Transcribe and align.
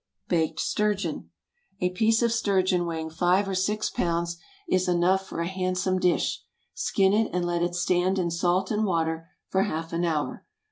BAKED 0.29 0.59
STURGEON. 0.59 1.29
A 1.79 1.91
piece 1.91 2.23
of 2.23 2.31
sturgeon 2.31 2.87
weighing 2.87 3.11
five 3.11 3.47
or 3.47 3.53
six 3.53 3.91
pounds 3.91 4.37
is 4.67 4.87
enough 4.87 5.27
for 5.27 5.41
a 5.41 5.47
handsome 5.47 5.99
dish. 5.99 6.41
Skin 6.73 7.13
it 7.13 7.29
and 7.31 7.45
let 7.45 7.61
it 7.61 7.75
stand 7.75 8.17
in 8.17 8.31
salt 8.31 8.71
and 8.71 8.83
water 8.83 9.29
for 9.47 9.61
half 9.61 9.93
an 9.93 10.03
hour. 10.03 10.43